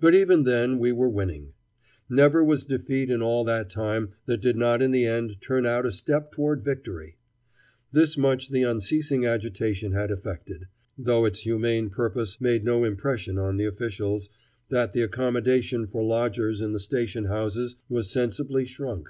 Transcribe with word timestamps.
But 0.00 0.16
even 0.16 0.42
then 0.42 0.80
we 0.80 0.90
were 0.90 1.08
winning. 1.08 1.52
Never 2.08 2.42
was 2.42 2.64
defeat 2.64 3.08
in 3.08 3.22
all 3.22 3.44
that 3.44 3.70
time 3.70 4.08
that 4.26 4.40
did 4.40 4.56
not 4.56 4.82
in 4.82 4.90
the 4.90 5.04
end 5.06 5.40
turn 5.40 5.64
out 5.64 5.86
a 5.86 5.92
step 5.92 6.32
toward 6.32 6.64
victory. 6.64 7.18
This 7.92 8.18
much 8.18 8.48
the 8.48 8.64
unceasing 8.64 9.24
agitation 9.26 9.92
had 9.92 10.10
effected, 10.10 10.66
though 10.98 11.24
its 11.24 11.42
humane 11.42 11.88
purpose 11.88 12.40
made 12.40 12.64
no 12.64 12.82
impression 12.82 13.38
on 13.38 13.58
the 13.58 13.64
officials, 13.66 14.28
that 14.70 14.92
the 14.92 15.02
accommodation 15.02 15.86
for 15.86 16.02
lodgers 16.02 16.60
in 16.60 16.72
the 16.72 16.80
station 16.80 17.26
houses 17.26 17.76
was 17.88 18.10
sensibly 18.10 18.64
shrunk. 18.64 19.08